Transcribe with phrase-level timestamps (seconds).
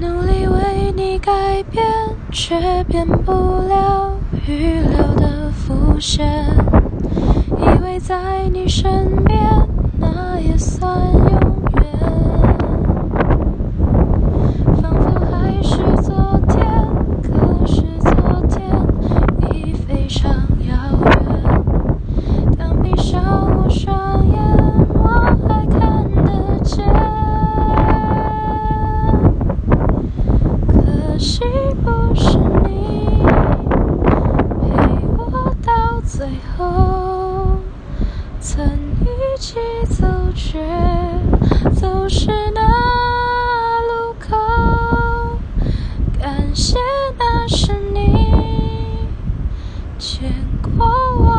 [0.00, 1.84] 努力为你改变，
[2.32, 6.44] 却变不了预料的伏线。
[7.58, 9.40] 以为在你身边，
[9.98, 11.13] 那也算。
[31.24, 31.40] 可惜
[31.82, 33.24] 不是你
[34.60, 34.68] 陪
[35.16, 35.72] 我到
[36.04, 37.56] 最后
[38.38, 38.62] 曾
[39.00, 39.56] 一起
[39.88, 40.60] 走却
[41.74, 42.60] 走失那
[43.88, 44.36] 路口
[46.18, 46.76] 感谢
[47.18, 49.08] 那是你
[49.98, 50.30] 牵
[50.76, 50.86] 过
[51.18, 51.33] 我。